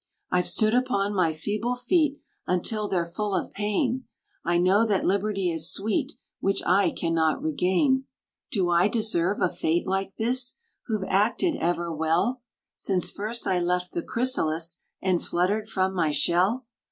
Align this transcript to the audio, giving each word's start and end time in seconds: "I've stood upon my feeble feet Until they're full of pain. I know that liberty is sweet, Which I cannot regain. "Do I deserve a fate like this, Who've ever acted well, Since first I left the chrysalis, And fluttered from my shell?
"I've 0.31 0.47
stood 0.47 0.73
upon 0.73 1.13
my 1.13 1.31
feeble 1.31 1.75
feet 1.75 2.19
Until 2.47 2.87
they're 2.87 3.05
full 3.05 3.35
of 3.35 3.51
pain. 3.51 4.05
I 4.43 4.57
know 4.57 4.83
that 4.83 5.05
liberty 5.05 5.51
is 5.51 5.71
sweet, 5.71 6.13
Which 6.39 6.63
I 6.65 6.89
cannot 6.89 7.43
regain. 7.43 8.05
"Do 8.51 8.71
I 8.71 8.87
deserve 8.87 9.41
a 9.41 9.47
fate 9.47 9.85
like 9.85 10.15
this, 10.15 10.55
Who've 10.87 11.03
ever 11.03 11.13
acted 11.13 11.61
well, 11.99 12.41
Since 12.75 13.11
first 13.11 13.45
I 13.45 13.59
left 13.59 13.91
the 13.91 14.01
chrysalis, 14.01 14.77
And 15.03 15.23
fluttered 15.23 15.67
from 15.69 15.93
my 15.93 16.09
shell? 16.09 16.65